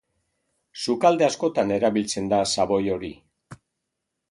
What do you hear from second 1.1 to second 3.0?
askotan erabiltzen da xaboi